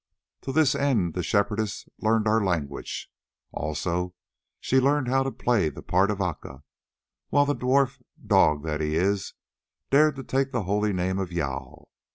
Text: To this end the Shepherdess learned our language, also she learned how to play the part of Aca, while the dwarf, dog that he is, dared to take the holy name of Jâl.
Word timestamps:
To 0.41 0.51
this 0.51 0.73
end 0.73 1.13
the 1.13 1.21
Shepherdess 1.21 1.87
learned 1.99 2.27
our 2.27 2.43
language, 2.43 3.11
also 3.51 4.15
she 4.59 4.79
learned 4.79 5.07
how 5.07 5.21
to 5.21 5.29
play 5.31 5.69
the 5.69 5.83
part 5.83 6.09
of 6.09 6.19
Aca, 6.19 6.63
while 7.29 7.45
the 7.45 7.53
dwarf, 7.55 8.01
dog 8.25 8.63
that 8.63 8.81
he 8.81 8.95
is, 8.95 9.35
dared 9.91 10.15
to 10.15 10.23
take 10.23 10.51
the 10.51 10.63
holy 10.63 10.91
name 10.91 11.19
of 11.19 11.29
Jâl. 11.29 11.85